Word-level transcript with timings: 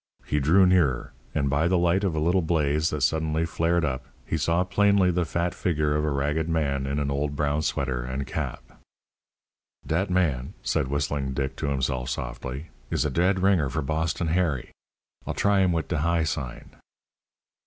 He 0.25 0.39
drew 0.39 0.65
nearer, 0.65 1.13
and 1.35 1.47
by 1.47 1.67
the 1.67 1.77
light 1.77 2.03
of 2.03 2.15
a 2.15 2.19
little 2.19 2.41
blaze 2.41 2.89
that 2.89 3.01
suddenly 3.01 3.45
flared 3.45 3.85
up 3.85 4.07
he 4.25 4.35
saw 4.35 4.63
plainly 4.63 5.11
the 5.11 5.25
fat 5.25 5.53
figure 5.53 5.95
of 5.95 6.03
a 6.03 6.09
ragged 6.09 6.49
man 6.49 6.87
in 6.87 6.97
an 6.97 7.11
old 7.11 7.35
brown 7.35 7.61
sweater 7.61 8.01
and 8.03 8.25
cap. 8.25 8.81
"Dat 9.85 10.09
man," 10.09 10.55
said 10.63 10.87
Whistling 10.87 11.35
Dick 11.35 11.55
to 11.57 11.67
himself 11.67 12.09
softly, 12.09 12.71
"is 12.89 13.05
a 13.05 13.11
dead 13.11 13.41
ringer 13.43 13.69
for 13.69 13.83
Boston 13.83 14.29
Harry. 14.29 14.71
I'll 15.27 15.35
try 15.35 15.59
him 15.59 15.71
wit 15.71 15.87
de 15.87 15.99
high 15.99 16.23
sign." 16.23 16.75